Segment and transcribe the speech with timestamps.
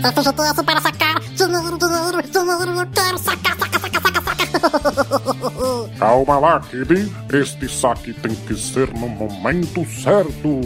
[0.00, 4.40] FGTS para sacar dinheiro, dinheiro, dinheiro, eu quero sacar, sacar, sacar, sacar, sacar.
[5.98, 7.12] Calma lá, Kid.
[7.32, 10.60] Este saque tem que ser no momento certo.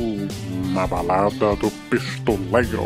[0.73, 2.85] Na balada do pistoleiro.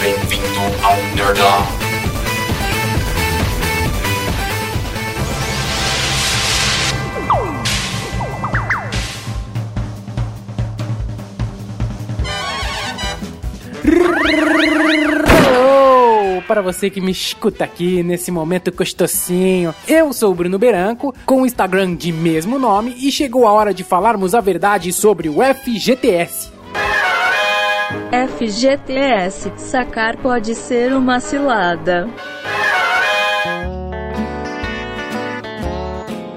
[0.00, 1.87] Bem-vindo ao Nerdão.
[16.48, 21.42] Para você que me escuta aqui nesse momento gostosinho, eu sou o Bruno Beranco, com
[21.42, 25.36] o Instagram de mesmo nome, e chegou a hora de falarmos a verdade sobre o
[25.42, 26.50] FGTS.
[28.10, 32.08] FGTS, sacar pode ser uma cilada.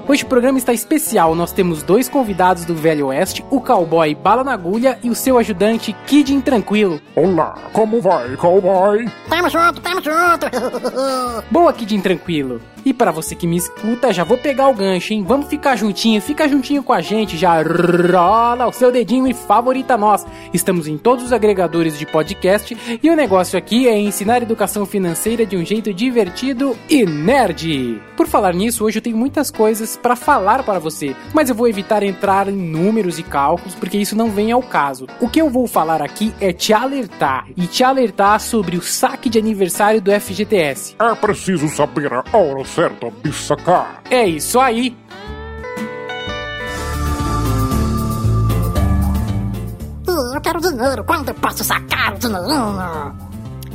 [0.08, 4.42] Hoje o programa está especial, nós temos dois convidados do Velho Oeste, o cowboy Bala
[4.42, 7.00] na Agulha e o seu ajudante Kid Intranquilo.
[7.14, 9.08] Olá, como vai, cowboy?
[9.28, 11.44] Tamo junto, tamo junto.
[11.50, 12.60] Boa, Kid Intranquilo.
[12.84, 15.24] E para você que me escuta, já vou pegar o gancho, hein?
[15.26, 19.96] Vamos ficar juntinho, fica juntinho com a gente, já rola o seu dedinho e favorita
[19.96, 20.26] nós.
[20.52, 25.46] Estamos em todos os agregadores de podcast e o negócio aqui é ensinar educação financeira
[25.46, 28.02] de um jeito divertido e nerd.
[28.16, 31.68] Por falar nisso, hoje eu tenho muitas coisas para falar para você, mas eu vou
[31.68, 35.06] evitar entrar em números e cálculos porque isso não vem ao caso.
[35.20, 39.28] O que eu vou falar aqui é te alertar e te alertar sobre o saque
[39.28, 40.96] de aniversário do FGTS.
[40.98, 44.02] É preciso saber a hora certa de sacar.
[44.10, 44.96] É isso aí.
[50.34, 53.21] Eu quero dinheiro, quando eu posso sacar o dinheirinho?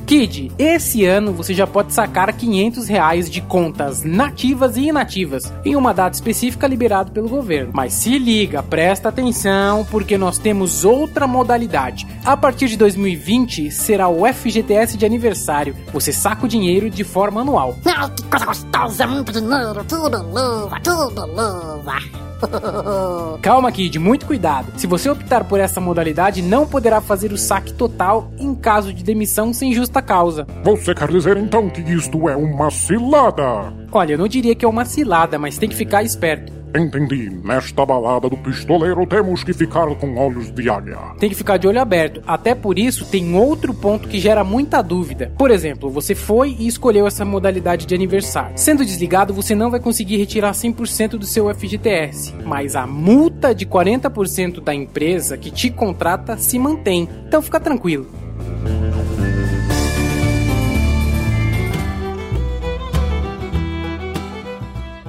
[0.08, 5.76] Kid, esse ano você já pode sacar 500 reais de contas nativas e inativas em
[5.76, 7.72] uma data específica liberado pelo governo.
[7.76, 12.08] Mas se liga, presta atenção, porque nós temos outra modalidade.
[12.24, 15.76] A partir de 2020 será o FGTS de aniversário.
[15.92, 17.76] Você saca o dinheiro de forma anual.
[17.86, 22.27] Ai, que coisa gostosa, muito dinheiro, tudo luva, tudo luva.
[23.42, 24.72] Calma, Kid, muito cuidado.
[24.78, 29.04] Se você optar por essa modalidade, não poderá fazer o saque total em caso de
[29.04, 30.46] demissão sem justa causa.
[30.64, 33.74] Você quer dizer então que isto é uma cilada?
[33.92, 36.58] Olha, eu não diria que é uma cilada, mas tem que ficar esperto.
[36.76, 37.30] Entendi.
[37.44, 40.98] Nesta balada do pistoleiro temos que ficar com olhos de águia.
[41.20, 42.22] Tem que ficar de olho aberto.
[42.28, 45.32] Até por isso, tem outro ponto que gera muita dúvida.
[45.38, 48.58] Por exemplo, você foi e escolheu essa modalidade de aniversário.
[48.58, 53.66] Sendo desligado, você não vai conseguir retirar 100% do seu FGTS, mas a multa de
[53.66, 57.08] 40% da empresa que te contrata se mantém.
[57.28, 58.27] Então fica tranquilo.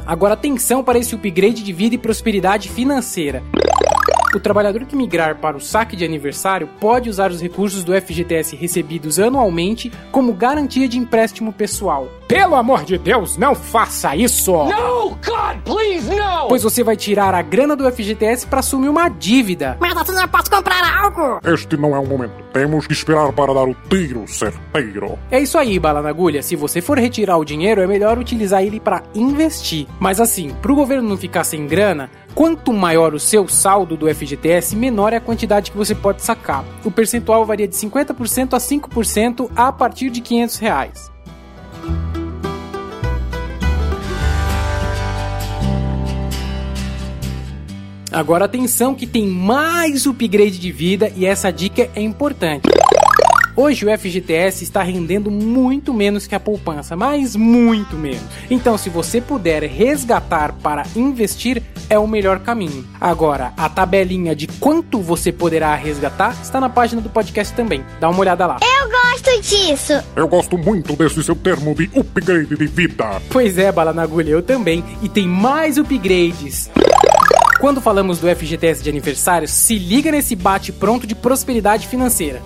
[0.09, 3.43] Agora atenção para esse upgrade de vida e prosperidade financeira.
[4.35, 8.57] O trabalhador que migrar para o saque de aniversário pode usar os recursos do FGTS
[8.57, 12.09] recebidos anualmente como garantia de empréstimo pessoal.
[12.27, 14.53] Pelo amor de Deus, não faça isso!
[14.53, 16.49] No, God, please, no!
[16.49, 19.77] Pois você vai tirar a grana do FGTS para assumir uma dívida.
[19.79, 21.41] Mas assim eu posso comprar algo.
[21.45, 22.48] Este não é o momento.
[22.53, 25.19] Temos que esperar para dar o tiro certeiro.
[25.31, 26.43] É isso aí, bala na agulha.
[26.43, 29.87] Se você for retirar o dinheiro, é melhor utilizar ele para investir.
[30.01, 34.13] Mas assim, para o governo não ficar sem grana, quanto maior o seu saldo do
[34.13, 36.65] FGTS, menor é a quantidade que você pode sacar.
[36.85, 41.18] O percentual varia de 50% a 5% a partir de 500 reais.
[48.11, 52.69] Agora atenção que tem mais upgrade de vida e essa dica é importante.
[53.55, 58.23] Hoje o FGTS está rendendo muito menos que a poupança, mas muito menos.
[58.49, 61.61] Então, se você puder resgatar para investir,
[61.91, 62.87] é o melhor caminho.
[63.01, 67.85] Agora, a tabelinha de quanto você poderá resgatar está na página do podcast também.
[67.99, 68.59] Dá uma olhada lá.
[68.63, 70.05] Eu gosto disso.
[70.15, 73.21] Eu gosto muito desse seu termo de upgrade de vida.
[73.29, 74.85] Pois é, bala na agulha, eu também.
[75.03, 76.71] E tem mais upgrades.
[77.59, 82.41] Quando falamos do FGTS de aniversário, se liga nesse bate pronto de prosperidade financeira.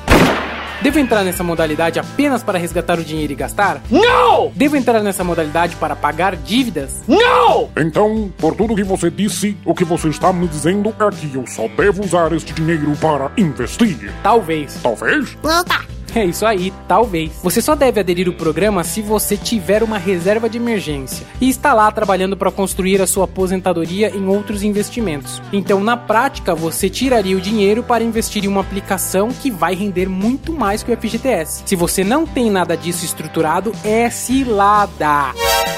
[0.80, 3.82] Devo entrar nessa modalidade apenas para resgatar o dinheiro e gastar?
[3.90, 4.50] No!
[4.56, 7.02] Devo entrar nessa modalidade para pagar dívidas?
[7.06, 7.68] No!
[7.76, 11.46] Então, por tudo que você disse, o que você está me dizendo é que eu
[11.46, 14.12] só devo usar este dinheiro para investir.
[14.22, 14.80] Talvez.
[14.82, 15.36] Talvez?
[15.44, 17.32] Eita, É isso aí, talvez.
[17.42, 21.72] Você só deve aderir o programa se você tiver uma reserva de emergência e está
[21.72, 25.40] lá trabalhando para construir a sua aposentadoria em outros investimentos.
[25.52, 30.06] Então, na prática, você tiraria o dinheiro para investir em uma aplicação que vai render
[30.06, 31.62] muito mais que o FGTS.
[31.64, 35.32] Se você não tem nada disso estruturado, é cilada.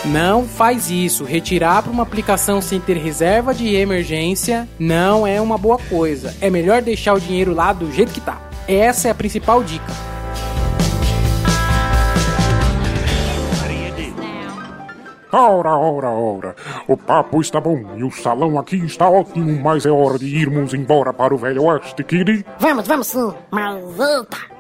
[0.05, 1.25] Não faz isso.
[1.25, 6.35] Retirar para uma aplicação sem ter reserva de emergência não é uma boa coisa.
[6.41, 8.51] É melhor deixar o dinheiro lá do jeito que tá.
[8.67, 10.14] Essa é a principal dica.
[15.37, 16.55] Ora, ora, ora.
[16.87, 20.73] O papo está bom e o salão aqui está ótimo, mas é hora de irmos
[20.73, 22.47] embora para o Velho Oeste, Kid.
[22.61, 23.35] Vamos, vamos sim.
[23.51, 24.55] Mas eita.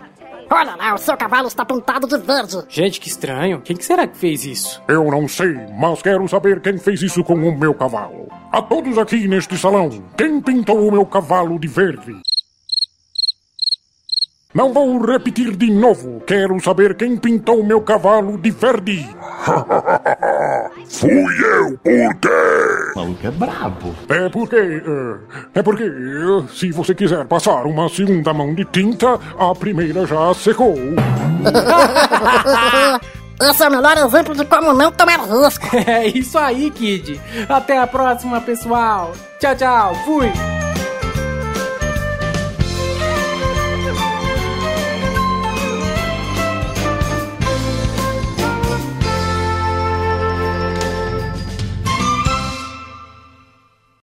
[0.50, 2.64] Olha lá, o seu cavalo está pintado de verde.
[2.68, 3.60] Gente, que estranho.
[3.60, 4.82] Quem que será que fez isso?
[4.88, 8.28] Eu não sei, mas quero saber quem fez isso com o meu cavalo.
[8.50, 12.20] A todos aqui neste salão, quem pintou o meu cavalo de verde?
[14.54, 16.20] Não vou repetir de novo.
[16.24, 19.04] Quero saber quem pintou o meu cavalo de verde.
[20.88, 22.28] Fui eu, por quê?
[22.94, 23.94] O maluco é brabo.
[24.08, 24.56] É porque.
[24.56, 25.16] eh,
[25.56, 30.32] É porque, eh, se você quiser passar uma segunda mão de tinta, a primeira já
[30.34, 30.74] secou.
[33.42, 35.66] Esse é o melhor exemplo de como não tomar risco.
[35.90, 37.20] É isso aí, Kid.
[37.48, 39.10] Até a próxima, pessoal.
[39.40, 39.94] Tchau, tchau.
[40.04, 40.30] Fui.